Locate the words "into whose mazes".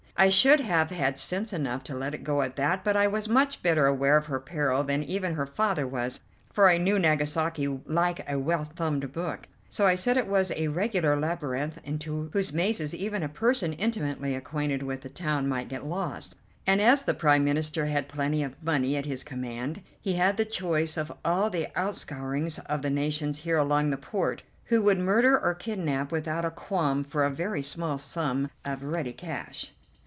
11.83-12.93